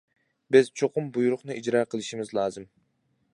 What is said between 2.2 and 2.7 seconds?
لازىم.